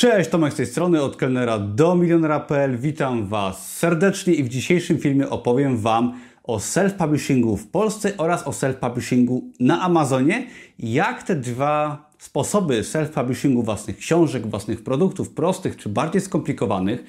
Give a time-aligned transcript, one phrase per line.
[0.00, 2.78] Cześć, Tomek z tej strony, od kelnera do milionera.pl.
[2.78, 8.50] Witam Was serdecznie i w dzisiejszym filmie opowiem Wam o self-publishingu w Polsce oraz o
[8.50, 10.46] self-publishingu na Amazonie.
[10.78, 17.04] Jak te dwa sposoby self-publishingu własnych książek, własnych produktów, prostych czy bardziej skomplikowanych,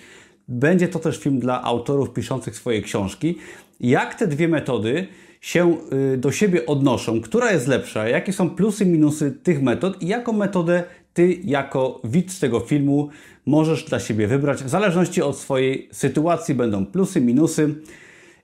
[0.48, 3.38] będzie to też film dla autorów piszących swoje książki.
[3.80, 5.08] Jak te dwie metody
[5.42, 5.78] się
[6.14, 10.08] y, do siebie odnoszą, która jest lepsza, jakie są plusy i minusy tych metod i
[10.08, 10.84] jaką metodę
[11.14, 13.10] Ty jako widz tego filmu
[13.46, 14.64] możesz dla siebie wybrać.
[14.64, 17.76] W zależności od swojej sytuacji będą plusy, minusy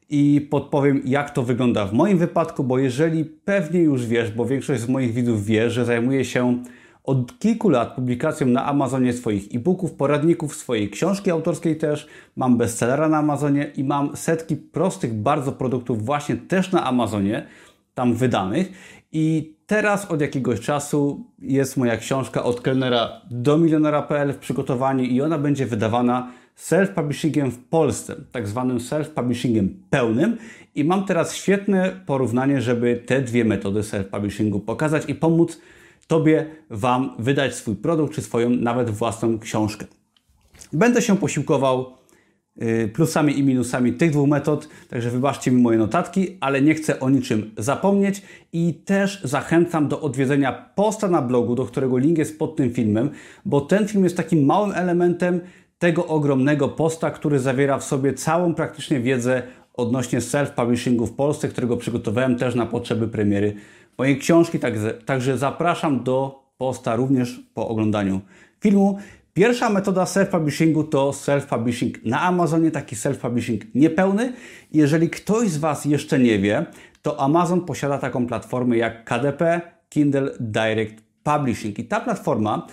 [0.09, 4.81] i podpowiem, jak to wygląda w moim wypadku, bo jeżeli pewnie już wiesz, bo większość
[4.81, 6.63] z moich widzów wie, że zajmuję się
[7.03, 12.07] od kilku lat publikacją na Amazonie swoich e-booków, poradników, swojej książki autorskiej też.
[12.35, 17.45] Mam bestsellera na Amazonie i mam setki prostych bardzo produktów właśnie też na Amazonie,
[17.93, 18.71] tam wydanych.
[19.11, 25.21] I teraz od jakiegoś czasu jest moja książka od kelnera do milionera.pl w przygotowaniu i
[25.21, 30.37] ona będzie wydawana self-publishingiem w Polsce, tak zwanym self-publishingiem pełnym.
[30.75, 35.59] I mam teraz świetne porównanie, żeby te dwie metody self-publishingu pokazać i pomóc
[36.07, 39.85] Tobie, Wam wydać swój produkt czy swoją nawet własną książkę.
[40.73, 41.96] Będę się posiłkował
[42.93, 47.09] plusami i minusami tych dwóch metod, także wybaczcie mi moje notatki, ale nie chcę o
[47.09, 48.21] niczym zapomnieć
[48.53, 53.09] i też zachęcam do odwiedzenia posta na blogu, do którego link jest pod tym filmem,
[53.45, 55.39] bo ten film jest takim małym elementem
[55.79, 61.77] tego ogromnego posta, który zawiera w sobie całą praktycznie wiedzę odnośnie self-publishingu w Polsce, którego
[61.77, 63.53] przygotowałem też na potrzeby premiery
[63.97, 68.21] mojej książki, także, także zapraszam do posta również po oglądaniu
[68.59, 68.97] filmu.
[69.37, 74.33] Pierwsza metoda self-publishingu to self-publishing na Amazonie, taki self-publishing niepełny.
[74.73, 76.65] Jeżeli ktoś z Was jeszcze nie wie,
[77.01, 81.79] to Amazon posiada taką platformę jak KDP, Kindle Direct Publishing.
[81.79, 82.67] I ta platforma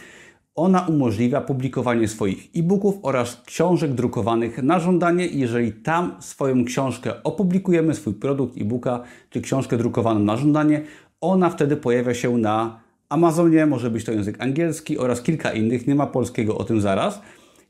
[0.54, 5.26] ona umożliwia publikowanie swoich e-booków oraz książek drukowanych na żądanie.
[5.26, 10.82] Jeżeli tam swoją książkę opublikujemy, swój produkt e-booka czy książkę drukowaną na żądanie,
[11.20, 15.94] ona wtedy pojawia się na Amazonie, może być to język angielski oraz kilka innych, nie
[15.94, 17.20] ma polskiego o tym zaraz.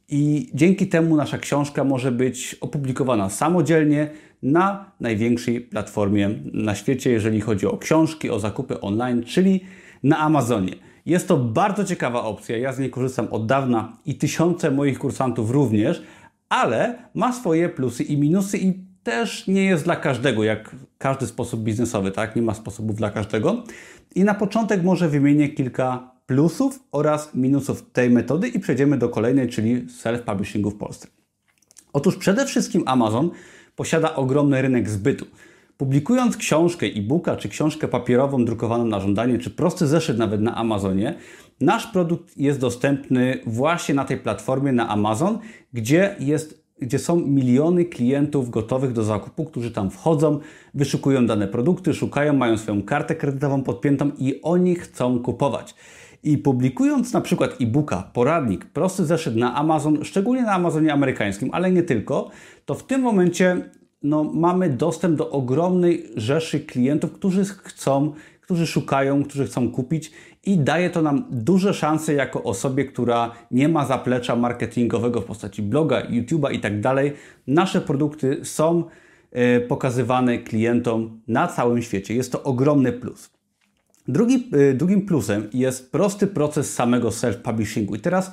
[0.08, 4.10] I dzięki temu nasza książka może być opublikowana samodzielnie
[4.42, 9.60] na największej platformie na świecie, jeżeli chodzi o książki, o zakupy online, czyli
[10.02, 10.72] na Amazonie.
[11.06, 15.50] Jest to bardzo ciekawa opcja, ja z niej korzystam od dawna i tysiące moich kursantów
[15.50, 16.02] również,
[16.48, 21.60] ale ma swoje plusy i minusy i też nie jest dla każdego, jak każdy sposób
[21.60, 22.36] biznesowy, tak?
[22.36, 23.64] Nie ma sposobów dla każdego.
[24.14, 29.48] I na początek może wymienię kilka plusów oraz minusów tej metody i przejdziemy do kolejnej,
[29.48, 31.08] czyli self-publishingu w Polsce.
[31.92, 33.30] Otóż przede wszystkim Amazon
[33.76, 35.26] posiada ogromny rynek zbytu.
[35.76, 41.14] Publikując książkę e-booka, czy książkę papierową drukowaną na żądanie, czy prosty zeszyt nawet na Amazonie,
[41.60, 45.38] nasz produkt jest dostępny właśnie na tej platformie na Amazon,
[45.72, 50.38] gdzie jest gdzie są miliony klientów gotowych do zakupu, którzy tam wchodzą,
[50.74, 55.74] wyszukują dane produkty, szukają, mają swoją kartę kredytową podpiętą i oni chcą kupować.
[56.22, 61.72] I publikując na przykład e-booka, poradnik, prosty zeszyt na Amazon, szczególnie na Amazonie amerykańskim, ale
[61.72, 62.30] nie tylko,
[62.64, 63.70] to w tym momencie
[64.02, 70.12] no, mamy dostęp do ogromnej rzeszy klientów, którzy chcą, którzy szukają, którzy chcą kupić
[70.46, 75.62] i daje to nam duże szanse jako osobie, która nie ma zaplecza marketingowego w postaci
[75.62, 77.12] bloga, YouTube'a i tak dalej.
[77.46, 78.84] Nasze produkty są
[79.32, 82.14] e, pokazywane klientom na całym świecie.
[82.14, 83.30] Jest to ogromny plus.
[84.08, 87.96] Drugi, e, drugim plusem jest prosty proces samego self-publishingu.
[87.96, 88.32] I teraz,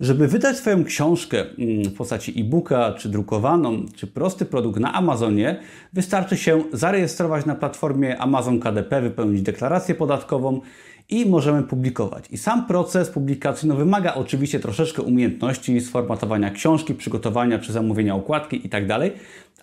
[0.00, 5.60] żeby wydać swoją książkę mm, w postaci e-booka, czy drukowaną, czy prosty produkt na Amazonie,
[5.92, 10.60] wystarczy się zarejestrować na platformie Amazon KDP, wypełnić deklarację podatkową
[11.08, 12.24] i możemy publikować.
[12.30, 18.62] I sam proces publikacji no, wymaga oczywiście troszeczkę umiejętności sformatowania książki, przygotowania czy zamówienia okładki
[18.62, 19.12] itd., tak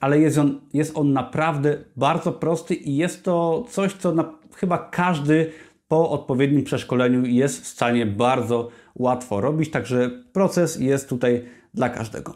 [0.01, 4.77] ale jest on, jest on naprawdę bardzo prosty i jest to coś, co na, chyba
[4.77, 5.51] każdy
[5.87, 12.35] po odpowiednim przeszkoleniu jest w stanie bardzo łatwo robić, także proces jest tutaj dla każdego.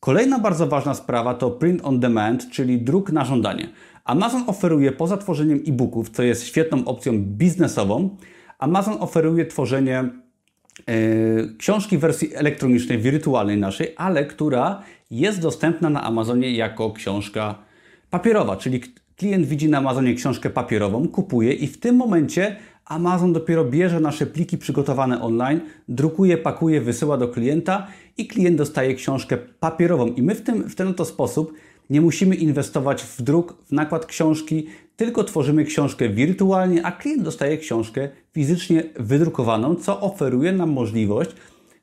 [0.00, 3.68] Kolejna bardzo ważna sprawa to print on demand, czyli druk na żądanie.
[4.04, 8.16] Amazon oferuje poza tworzeniem e-booków, co jest świetną opcją biznesową,
[8.62, 10.08] Amazon oferuje tworzenie e,
[11.58, 17.54] książki w wersji elektronicznej, wirtualnej naszej, ale która jest dostępna na Amazonie jako książka
[18.10, 18.80] papierowa, czyli
[19.16, 24.26] klient widzi na Amazonie książkę papierową, kupuje i w tym momencie Amazon dopiero bierze nasze
[24.26, 27.86] pliki przygotowane online, drukuje, pakuje, wysyła do klienta
[28.18, 30.06] i klient dostaje książkę papierową.
[30.06, 31.52] I my w, tym, w ten oto sposób
[31.92, 34.66] nie musimy inwestować w druk, w nakład książki,
[34.96, 41.30] tylko tworzymy książkę wirtualnie, a klient dostaje książkę fizycznie wydrukowaną, co oferuje nam możliwość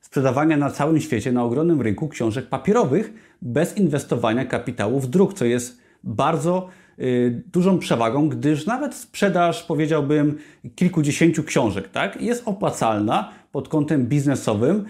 [0.00, 3.12] sprzedawania na całym świecie, na ogromnym rynku książek papierowych
[3.42, 6.68] bez inwestowania kapitału w druk, co jest bardzo
[6.98, 10.38] y, dużą przewagą, gdyż nawet sprzedaż, powiedziałbym,
[10.74, 14.84] kilkudziesięciu książek, tak, jest opłacalna pod kątem biznesowym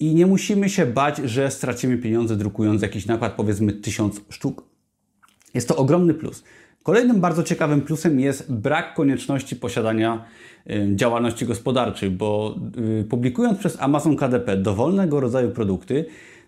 [0.00, 4.62] i nie musimy się bać, że stracimy pieniądze drukując jakiś nakład, powiedzmy tysiąc sztuk.
[5.54, 6.44] Jest to ogromny plus.
[6.82, 10.24] Kolejnym bardzo ciekawym plusem jest brak konieczności posiadania
[10.94, 12.56] działalności gospodarczej, bo
[13.00, 16.04] y, publikując przez Amazon KDP dowolnego rodzaju produkty,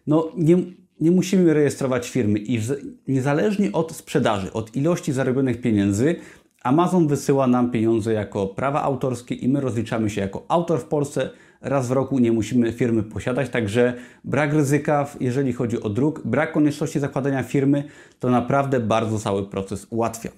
[0.06, 0.56] no nie,
[1.00, 2.60] nie musimy rejestrować firmy i
[3.08, 6.16] niezależnie od sprzedaży, od ilości zarobionych pieniędzy,
[6.62, 11.31] Amazon wysyła nam pieniądze jako prawa autorskie i my rozliczamy się jako autor w Polsce.
[11.61, 13.94] Raz w roku nie musimy firmy posiadać, także
[14.25, 17.85] brak ryzyka, jeżeli chodzi o druk, brak konieczności zakładania firmy,
[18.20, 20.31] to naprawdę bardzo cały proces ułatwia.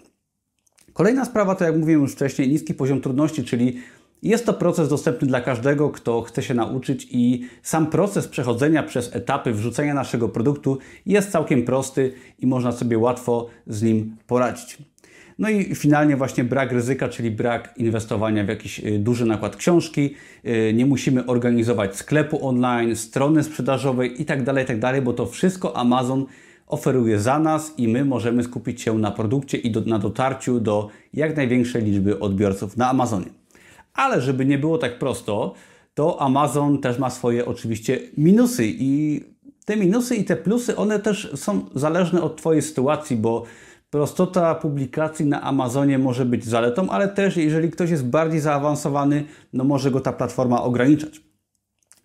[0.93, 3.81] Kolejna sprawa to, jak mówiłem już wcześniej, niski poziom trudności, czyli
[4.23, 9.17] jest to proces dostępny dla każdego, kto chce się nauczyć i sam proces przechodzenia przez
[9.17, 14.79] etapy wrzucenia naszego produktu jest całkiem prosty i można sobie łatwo z nim poradzić.
[15.39, 20.15] No i finalnie właśnie brak ryzyka, czyli brak inwestowania w jakiś y, duży nakład książki.
[20.47, 25.77] Y, nie musimy organizować sklepu online, strony sprzedażowej itd., tak itd., tak bo to wszystko
[25.77, 26.27] Amazon
[26.67, 30.89] oferuje za nas i my możemy skupić się na produkcie i do, na dotarciu do
[31.15, 33.27] jak największej liczby odbiorców na Amazonie.
[33.95, 35.55] Ale żeby nie było tak prosto,
[35.95, 39.21] to Amazon też ma swoje oczywiście minusy i
[39.65, 43.45] te minusy i te plusy, one też są zależne od Twojej sytuacji, bo
[43.91, 49.65] prostota publikacji na Amazonie może być zaletą, ale też jeżeli ktoś jest bardziej zaawansowany, no
[49.65, 51.21] może go ta platforma ograniczać.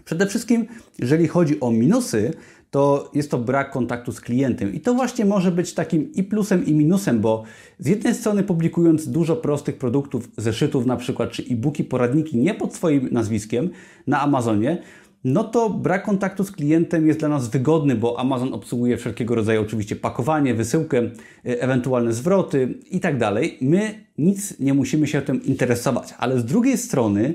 [0.05, 0.67] Przede wszystkim,
[0.99, 2.33] jeżeli chodzi o minusy,
[2.73, 4.73] to jest to brak kontaktu z klientem.
[4.73, 7.43] I to właśnie może być takim i plusem, i minusem, bo
[7.79, 12.75] z jednej strony publikując dużo prostych produktów, zeszytów na przykład, czy e-booki, poradniki nie pod
[12.75, 13.69] swoim nazwiskiem
[14.07, 14.81] na Amazonie,
[15.23, 19.61] no to brak kontaktu z klientem jest dla nas wygodny, bo Amazon obsługuje wszelkiego rodzaju
[19.61, 21.11] oczywiście pakowanie, wysyłkę, e,
[21.43, 23.57] ewentualne zwroty i tak dalej.
[23.61, 27.33] My nic nie musimy się tym interesować, ale z drugiej strony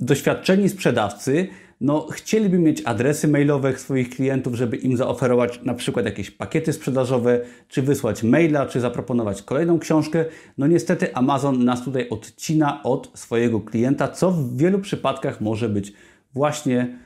[0.00, 1.48] doświadczeni sprzedawcy
[1.80, 7.40] no, chcieliby mieć adresy mailowe swoich klientów, żeby im zaoferować na przykład jakieś pakiety sprzedażowe,
[7.68, 10.24] czy wysłać maila, czy zaproponować kolejną książkę.
[10.58, 15.92] No niestety Amazon nas tutaj odcina od swojego klienta, co w wielu przypadkach może być
[16.34, 16.98] właśnie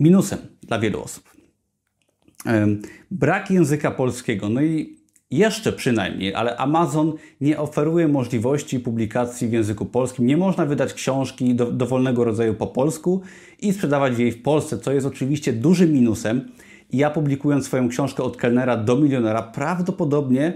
[0.00, 1.30] minusem dla wielu osób.
[3.10, 4.48] Brak języka polskiego.
[4.48, 10.26] No i jeszcze przynajmniej, ale Amazon nie oferuje możliwości publikacji w języku polskim.
[10.26, 13.20] Nie można wydać książki do, dowolnego rodzaju po polsku
[13.60, 16.50] i sprzedawać jej w Polsce, co jest oczywiście dużym minusem.
[16.92, 20.52] ja publikując swoją książkę od kelnera do milionera, prawdopodobnie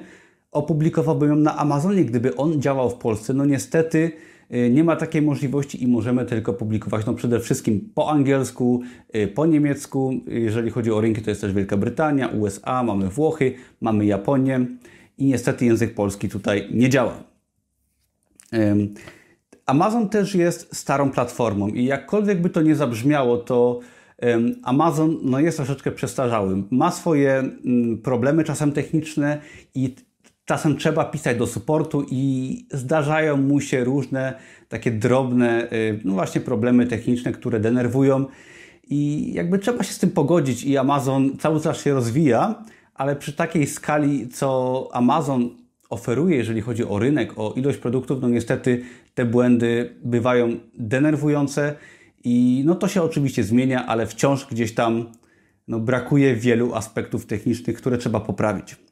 [0.52, 3.34] opublikowałbym ją na Amazonie, gdyby on działał w Polsce.
[3.34, 4.12] No niestety
[4.50, 8.82] nie ma takiej możliwości i możemy tylko publikować no przede wszystkim po angielsku,
[9.16, 10.12] y, po niemiecku.
[10.26, 14.66] Jeżeli chodzi o rynki, to jest też Wielka Brytania, USA, mamy Włochy, mamy Japonię
[15.18, 17.22] i niestety język polski tutaj nie działa.
[19.66, 23.80] Amazon też jest starą platformą i jakkolwiek by to nie zabrzmiało, to
[24.62, 26.62] Amazon no, jest troszeczkę przestarzały.
[26.70, 29.40] Ma swoje mm, problemy czasem techniczne
[29.74, 29.94] i
[30.44, 34.34] czasem trzeba pisać do supportu i zdarzają mu się różne
[34.68, 38.26] takie drobne, y, no właśnie problemy techniczne, które denerwują
[38.88, 43.32] i jakby trzeba się z tym pogodzić i Amazon cały czas się rozwija, ale przy
[43.32, 45.50] takiej skali, co Amazon
[45.90, 48.84] oferuje, jeżeli chodzi o rynek, o ilość produktów, no niestety
[49.14, 51.74] te błędy bywają denerwujące
[52.24, 55.06] i no to się oczywiście zmienia, ale wciąż gdzieś tam
[55.68, 58.83] no, brakuje wielu aspektów technicznych, które trzeba poprawić.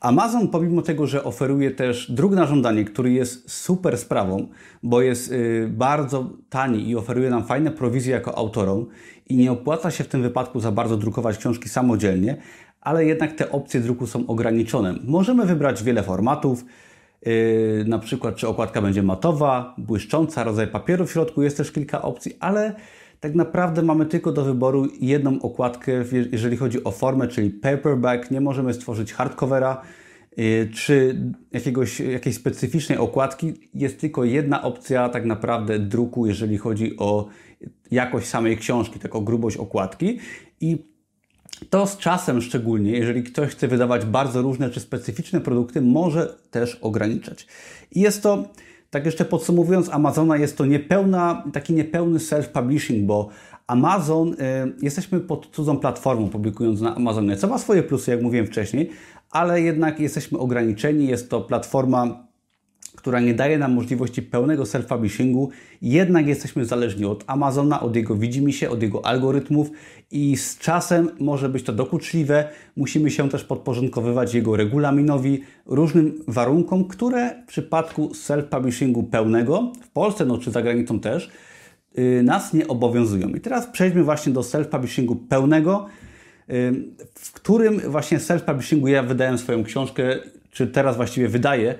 [0.00, 4.48] Amazon, pomimo tego, że oferuje też druk na żądanie, który jest super sprawą,
[4.82, 8.86] bo jest y, bardzo tani i oferuje nam fajne prowizje jako autorom
[9.28, 12.36] i nie opłaca się w tym wypadku za bardzo drukować książki samodzielnie,
[12.80, 14.94] ale jednak te opcje druku są ograniczone.
[15.04, 16.64] Możemy wybrać wiele formatów,
[17.26, 22.02] yy, na przykład czy okładka będzie matowa, błyszcząca, rodzaj papieru w środku, jest też kilka
[22.02, 22.74] opcji, ale
[23.24, 25.92] tak naprawdę mamy tylko do wyboru jedną okładkę,
[26.32, 29.82] jeżeli chodzi o formę, czyli paperback, nie możemy stworzyć hardcovera,
[30.36, 31.20] yy, czy
[31.52, 33.54] jakiegoś, jakiejś specyficznej okładki.
[33.74, 37.28] Jest tylko jedna opcja tak naprawdę druku, jeżeli chodzi o
[37.90, 40.18] jakość samej książki, taką grubość okładki
[40.60, 40.78] i
[41.70, 46.74] to z czasem szczególnie, jeżeli ktoś chce wydawać bardzo różne czy specyficzne produkty, może też
[46.74, 47.46] ograniczać.
[47.92, 48.48] I jest to,
[48.94, 53.28] tak jeszcze podsumowując, Amazona jest to niepełna, taki niepełny self-publishing, bo
[53.66, 54.36] Amazon, y,
[54.82, 58.90] jesteśmy pod cudzą platformą publikując na Amazonie, co ma swoje plusy, jak mówiłem wcześniej,
[59.30, 61.06] ale jednak jesteśmy ograniczeni.
[61.06, 62.26] Jest to platforma
[63.04, 65.48] która nie daje nam możliwości pełnego self-publishingu,
[65.82, 69.70] jednak jesteśmy zależni od Amazona, od jego widzimisię, od jego algorytmów
[70.10, 72.48] i z czasem może być to dokuczliwe.
[72.76, 80.24] Musimy się też podporządkowywać jego regulaminowi, różnym warunkom, które w przypadku self-publishingu pełnego, w Polsce
[80.24, 81.30] no, czy za granicą też,
[81.94, 83.28] yy, nas nie obowiązują.
[83.28, 85.86] I teraz przejdźmy właśnie do self-publishingu pełnego,
[86.48, 86.54] yy,
[87.14, 90.02] w którym właśnie self-publishingu ja wydałem swoją książkę,
[90.50, 91.74] czy teraz właściwie wydaję,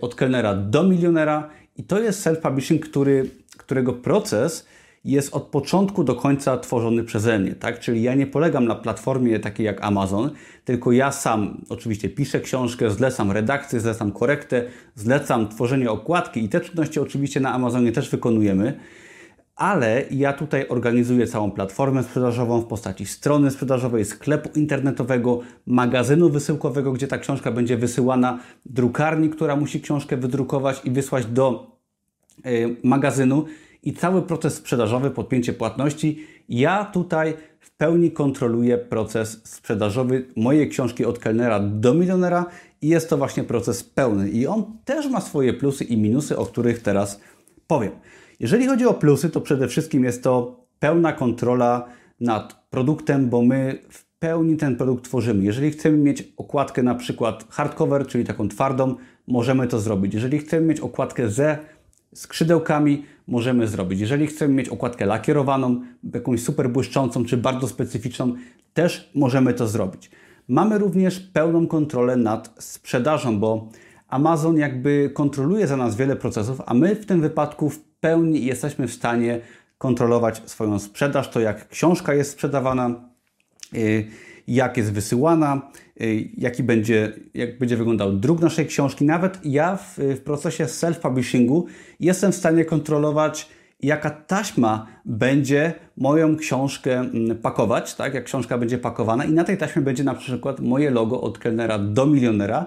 [0.00, 4.66] od kelnera do milionera i to jest self-publishing, który, którego proces
[5.04, 7.80] jest od początku do końca tworzony przeze mnie, tak?
[7.80, 10.30] Czyli ja nie polegam na platformie takiej jak Amazon,
[10.64, 14.64] tylko ja sam oczywiście piszę książkę, zlecam redakcję, zlecam korektę,
[14.94, 18.80] zlecam tworzenie okładki i te czynności oczywiście na Amazonie też wykonujemy
[19.56, 26.92] ale ja tutaj organizuję całą platformę sprzedażową w postaci strony sprzedażowej, sklepu internetowego, magazynu wysyłkowego,
[26.92, 31.76] gdzie ta książka będzie wysyłana, drukarni, która musi książkę wydrukować i wysłać do
[32.46, 33.44] y, magazynu
[33.82, 36.26] i cały proces sprzedażowy, podpięcie płatności.
[36.48, 42.46] Ja tutaj w pełni kontroluję proces sprzedażowy mojej książki od kelnera do milionera
[42.82, 46.46] i jest to właśnie proces pełny i on też ma swoje plusy i minusy, o
[46.46, 47.20] których teraz
[47.66, 47.92] powiem.
[48.40, 51.86] Jeżeli chodzi o plusy, to przede wszystkim jest to pełna kontrola
[52.20, 55.44] nad produktem, bo my w pełni ten produkt tworzymy.
[55.44, 58.94] Jeżeli chcemy mieć okładkę na przykład hardcover, czyli taką twardą,
[59.26, 60.14] możemy to zrobić.
[60.14, 61.58] Jeżeli chcemy mieć okładkę ze
[62.14, 64.00] skrzydełkami, możemy zrobić.
[64.00, 65.80] Jeżeli chcemy mieć okładkę lakierowaną,
[66.14, 68.34] jakąś super błyszczącą czy bardzo specyficzną,
[68.74, 70.10] też możemy to zrobić.
[70.48, 73.68] Mamy również pełną kontrolę nad sprzedażą, bo
[74.08, 78.88] Amazon jakby kontroluje za nas wiele procesów, a my w tym wypadku w pełni jesteśmy
[78.88, 79.40] w stanie
[79.78, 83.10] kontrolować swoją sprzedaż, to jak książka jest sprzedawana,
[83.74, 84.06] y,
[84.48, 89.04] jak jest wysyłana, y, jaki będzie, jak będzie wyglądał druk naszej książki.
[89.04, 91.64] Nawet ja w, w procesie self-publishingu
[92.00, 93.48] jestem w stanie kontrolować,
[93.80, 98.14] jaka taśma będzie moją książkę mm, pakować, tak?
[98.14, 101.78] jak książka będzie pakowana i na tej taśmie będzie na przykład moje logo od kelnera
[101.78, 102.66] do milionera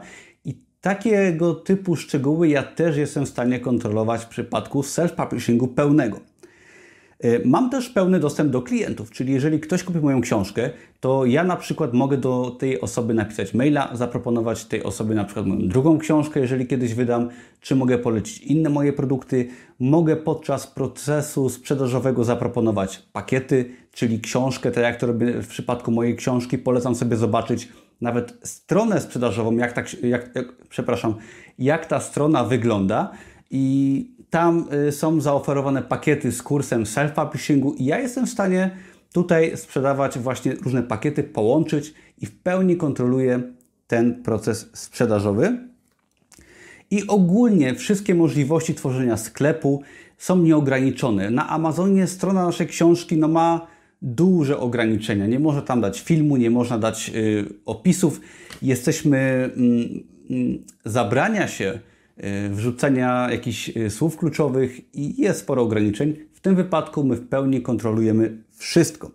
[0.82, 6.20] Takiego typu szczegóły ja też jestem w stanie kontrolować w przypadku self-publishingu pełnego.
[7.20, 10.70] E, mam też pełny dostęp do klientów, czyli jeżeli ktoś kupi moją książkę,
[11.00, 15.46] to ja na przykład mogę do tej osoby napisać maila, zaproponować tej osobie na przykład
[15.46, 17.30] moją drugą książkę, jeżeli kiedyś wydam,
[17.62, 19.48] czy mogę polecić inne moje produkty.
[19.80, 26.16] Mogę podczas procesu sprzedażowego zaproponować pakiety, czyli książkę, tak jak to robię w przypadku mojej
[26.16, 27.70] książki, polecam sobie zobaczyć
[28.02, 31.16] nawet stronę sprzedażową, jak, tak, jak, jak, przepraszam,
[31.60, 33.12] jak ta strona wygląda
[33.52, 38.72] i tam y, są zaoferowane pakiety z kursem self-publishingu i ja jestem w stanie
[39.14, 43.42] tutaj sprzedawać właśnie różne pakiety, połączyć i w pełni kontroluję
[43.88, 45.58] ten proces sprzedażowy.
[46.92, 49.82] I ogólnie wszystkie możliwości tworzenia sklepu
[50.18, 51.32] są nieograniczone.
[51.32, 53.68] Na Amazonie strona naszej książki no, ma
[54.02, 55.28] duże ograniczenia.
[55.28, 58.22] Nie można tam dać filmu, nie można dać y, opisów.
[58.62, 59.50] Jesteśmy,
[60.32, 61.80] y, zabrania się
[62.18, 66.16] y, wrzucenia jakichś y, słów kluczowych i jest sporo ograniczeń.
[66.34, 69.12] W tym wypadku my w pełni kontrolujemy wszystko.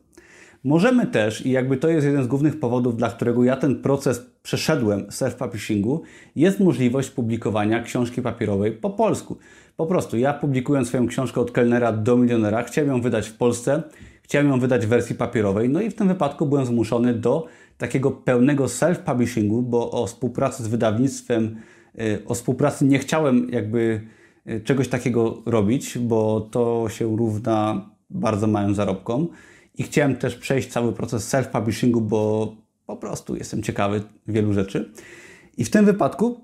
[0.65, 4.27] Możemy też, i jakby to jest jeden z głównych powodów, dla którego ja ten proces
[4.43, 6.01] przeszedłem self-publishingu,
[6.37, 9.37] jest możliwość publikowania książki papierowej po polsku.
[9.77, 13.83] Po prostu ja publikując swoją książkę od kelnera do milionera, chciałem ją wydać w Polsce
[14.25, 17.47] Chciałem ją wydać w wersji papierowej, no i w tym wypadku byłem zmuszony do
[17.79, 21.57] takiego pełnego self-publishingu, bo o współpracy z wydawnictwem,
[22.01, 24.01] y, o współpracy nie chciałem jakby
[24.49, 29.29] y, czegoś takiego robić, bo to się równa bardzo małym zarobkom.
[29.79, 32.55] I chciałem też przejść cały proces self-publishingu, bo
[32.87, 34.93] po prostu jestem ciekawy wielu rzeczy.
[35.57, 36.41] I w tym wypadku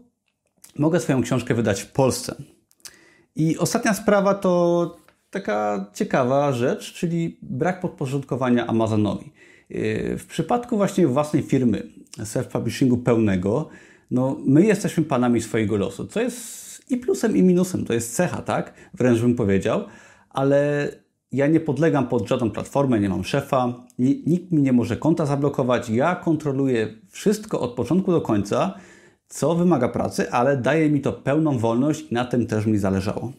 [0.78, 2.34] mogę swoją książkę wydać w Polsce.
[3.36, 4.96] I ostatnia sprawa to
[5.30, 9.32] taka ciekawa rzecz, czyli brak podporządkowania Amazonowi.
[9.70, 13.68] Yy, w przypadku właśnie własnej firmy, self-publishingu pełnego,
[14.10, 17.84] no my jesteśmy panami swojego losu, co jest i plusem, i minusem.
[17.84, 18.74] To jest cecha, tak?
[18.94, 19.84] Wręcz bym powiedział,
[20.30, 20.88] ale
[21.32, 25.90] ja nie podlegam pod żadną platformę, nie mam szefa, nikt mi nie może konta zablokować.
[25.90, 28.74] Ja kontroluję wszystko od początku do końca,
[29.28, 33.32] co wymaga pracy, ale daje mi to pełną wolność i na tym też mi zależało.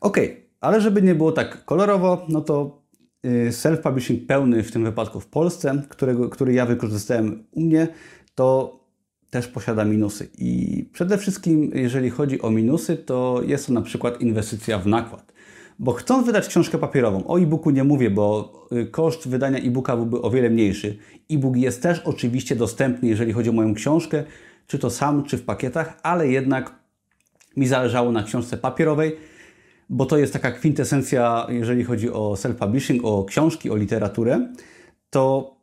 [0.00, 0.18] Ok,
[0.60, 2.82] ale żeby nie było tak kolorowo, no to
[3.26, 7.88] y, self-publishing pełny w tym wypadku w Polsce, którego, który ja wykorzystałem u mnie,
[8.34, 8.78] to
[9.30, 10.28] też posiada minusy.
[10.38, 15.32] I przede wszystkim, jeżeli chodzi o minusy, to jest to na przykład inwestycja w nakład.
[15.78, 20.22] Bo chcąc wydać książkę papierową, o e-booku nie mówię, bo y, koszt wydania e-booka byłby
[20.22, 20.98] o wiele mniejszy.
[21.30, 24.24] E-book jest też oczywiście dostępny, jeżeli chodzi o moją książkę,
[24.66, 26.74] czy to sam, czy w pakietach, ale jednak
[27.56, 29.16] mi zależało na książce papierowej,
[29.88, 34.52] bo to jest taka kwintesencja, jeżeli chodzi o self-publishing, o książki, o literaturę,
[35.10, 35.54] to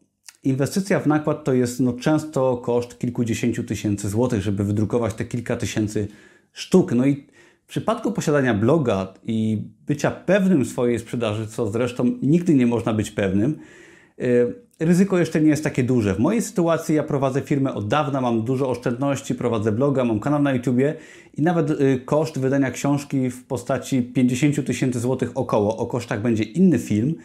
[0.44, 5.56] inwestycja w nakład to jest no, często koszt kilkudziesięciu tysięcy złotych, żeby wydrukować te kilka
[5.56, 6.08] tysięcy
[6.54, 6.92] sztuk.
[6.92, 7.28] No i
[7.66, 13.12] w przypadku posiadania bloga i bycia pewnym swojej sprzedaży, co zresztą nigdy nie można być
[13.12, 13.58] pewnym,
[14.22, 16.16] y, ryzyko jeszcze nie jest takie duże.
[16.16, 20.42] W mojej sytuacji ja prowadzę firmę od dawna, mam dużo oszczędności, prowadzę bloga, mam kanał
[20.42, 20.96] na YouTubie
[21.34, 26.44] i nawet y, koszt wydania książki w postaci 50 tysięcy złotych około, o kosztach będzie
[26.44, 27.16] inny film,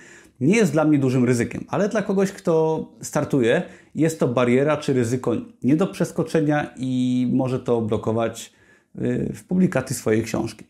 [0.41, 3.63] nie jest dla mnie dużym ryzykiem, ale dla kogoś, kto startuje,
[3.95, 8.53] jest to bariera czy ryzyko nie do przeskoczenia i może to blokować
[8.99, 10.65] y, w publikacji swojej książki.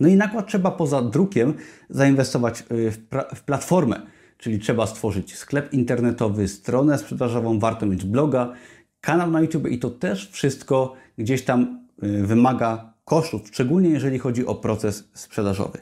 [0.00, 1.54] No i nakład trzeba poza drukiem
[1.90, 2.98] zainwestować y, w,
[3.34, 8.52] w platformę Czyli trzeba stworzyć sklep internetowy, stronę sprzedażową, warto mieć bloga,
[9.00, 14.46] kanał na YouTube i to też wszystko gdzieś tam y, wymaga kosztów, szczególnie jeżeli chodzi
[14.46, 15.78] o proces sprzedażowy.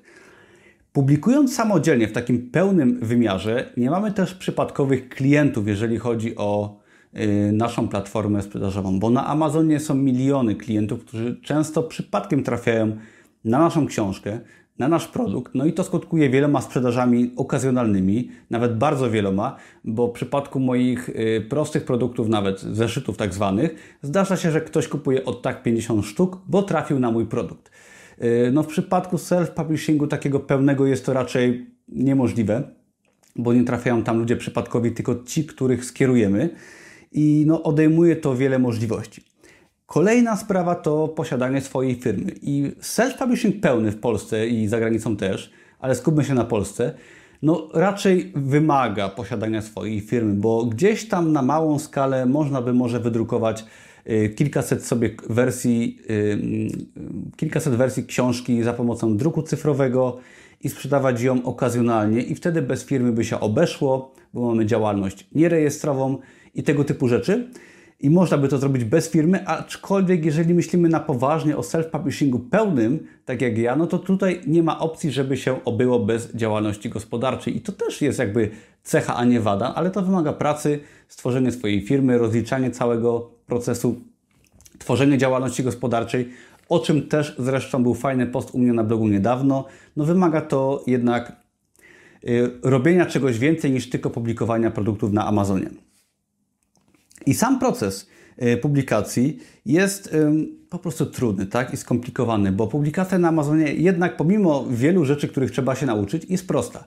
[0.92, 6.80] Publikując samodzielnie w takim pełnym wymiarze, nie mamy też przypadkowych klientów, jeżeli chodzi o
[7.16, 12.96] y, naszą platformę sprzedażową, bo na Amazonie są miliony klientów, którzy często przypadkiem trafiają
[13.44, 14.40] na naszą książkę,
[14.82, 20.12] na nasz produkt, no i to skutkuje wieloma sprzedażami okazjonalnymi, nawet bardzo wieloma, bo w
[20.12, 25.42] przypadku moich y, prostych produktów, nawet zeszytów tak zwanych, zdarza się, że ktoś kupuje od
[25.42, 27.70] tak 50 sztuk, bo trafił na mój produkt.
[28.22, 32.62] Y, no w przypadku self-publishingu takiego pełnego jest to raczej niemożliwe,
[33.36, 36.50] bo nie trafiają tam ludzie przypadkowi, tylko ci, których skierujemy
[37.12, 39.31] i no odejmuje to wiele możliwości.
[39.86, 42.32] Kolejna sprawa to posiadanie swojej firmy.
[42.42, 46.94] I self-publishing pełny w Polsce i za granicą też, ale skupmy się na Polsce,
[47.42, 53.00] no raczej wymaga posiadania swojej firmy, bo gdzieś tam na małą skalę można by może
[53.00, 53.64] wydrukować
[54.10, 56.38] y, kilkaset sobie wersji, y,
[57.36, 60.18] kilkaset wersji książki za pomocą druku cyfrowego
[60.60, 66.18] i sprzedawać ją okazjonalnie i wtedy bez firmy by się obeszło, bo mamy działalność nierejestrową
[66.54, 67.50] i tego typu rzeczy
[68.02, 73.06] i można by to zrobić bez firmy, aczkolwiek jeżeli myślimy na poważnie o self-publishingu pełnym,
[73.24, 77.56] tak jak ja, no to tutaj nie ma opcji, żeby się obyło bez działalności gospodarczej.
[77.56, 78.50] I to też jest jakby
[78.82, 84.00] cecha, a nie wada, ale to wymaga pracy, stworzenie swojej firmy, rozliczanie całego procesu,
[84.78, 86.28] tworzenie działalności gospodarczej,
[86.68, 89.64] o czym też zresztą był fajny post u mnie na blogu niedawno.
[89.96, 91.32] No wymaga to jednak
[92.28, 95.70] y, robienia czegoś więcej niż tylko publikowania produktów na Amazonie.
[97.26, 100.16] I sam proces e, publikacji jest
[100.72, 101.74] po prostu trudny tak?
[101.74, 106.48] i skomplikowany, bo publikacja na Amazonie jednak pomimo wielu rzeczy, których trzeba się nauczyć, jest
[106.48, 106.84] prosta.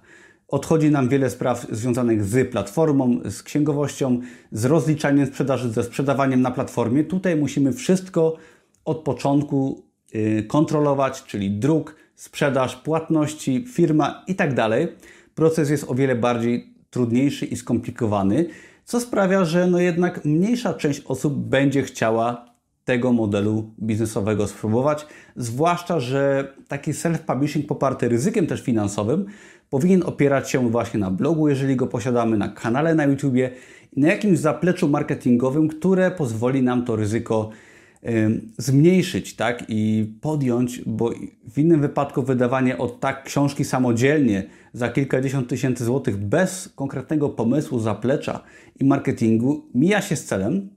[0.47, 4.19] Odchodzi nam wiele spraw związanych z platformą, z księgowością,
[4.51, 7.03] z rozliczaniem sprzedaży, ze sprzedawaniem na platformie.
[7.03, 8.37] Tutaj musimy wszystko
[8.85, 14.87] od początku e, kontrolować, czyli druk, sprzedaż, płatności, firma i tak dalej.
[15.35, 18.45] Proces jest o wiele bardziej trudniejszy i skomplikowany
[18.85, 22.45] co sprawia, że no jednak mniejsza część osób będzie chciała
[22.83, 29.25] tego modelu biznesowego spróbować, zwłaszcza, że taki self-publishing poparty ryzykiem też finansowym
[29.69, 33.51] powinien opierać się właśnie na blogu, jeżeli go posiadamy, na kanale na YouTubie
[33.93, 37.49] i na jakimś zapleczu marketingowym, które pozwoli nam to ryzyko
[38.57, 39.63] zmniejszyć tak?
[39.67, 41.11] i podjąć, bo
[41.49, 47.79] w innym wypadku wydawanie od tak książki samodzielnie za kilkadziesiąt tysięcy złotych bez konkretnego pomysłu,
[47.79, 48.43] zaplecza
[48.79, 50.69] i marketingu mija się z celem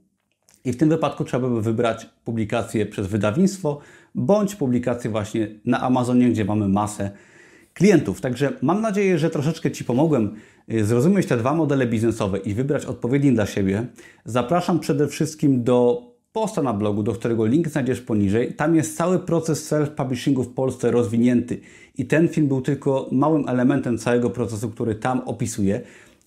[0.65, 3.79] i w tym wypadku trzeba by wybrać publikację przez wydawnictwo
[4.15, 7.11] bądź publikację właśnie na Amazonie, gdzie mamy masę
[7.73, 8.21] klientów.
[8.21, 10.35] Także mam nadzieję, że troszeczkę Ci pomogłem
[10.73, 13.87] y, zrozumieć te dwa modele biznesowe i wybrać odpowiedni dla siebie.
[14.25, 18.53] Zapraszam przede wszystkim do posta na blogu, do którego link znajdziesz poniżej.
[18.53, 21.59] Tam jest cały proces self-publishingu w Polsce rozwinięty
[21.97, 25.81] i ten film był tylko małym elementem całego procesu, który tam opisuję.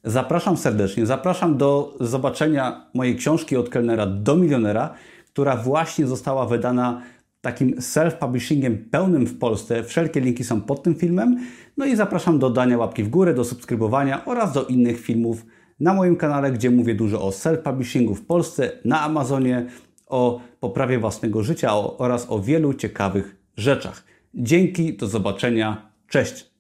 [0.05, 4.95] Zapraszam serdecznie, zapraszam do zobaczenia mojej książki od kelnera do milionera,
[5.33, 7.03] która właśnie została wydana
[7.41, 9.85] takim self-publishingiem pełnym w Polsce.
[9.85, 11.39] Wszelkie linki są pod tym filmem.
[11.77, 15.47] No i zapraszam do dania łapki w górę, do subskrybowania oraz do innych filmów
[15.81, 19.67] na moim kanale, gdzie mówię dużo o self-publishingu w Polsce, na Amazonie,
[20.13, 24.05] o poprawie własnego życia oraz o wielu ciekawych rzeczach.
[24.35, 26.53] Dzięki, do zobaczenia, cześć!